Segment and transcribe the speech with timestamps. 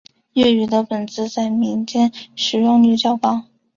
[0.33, 3.45] 粤语的本字在民间的使用率较高。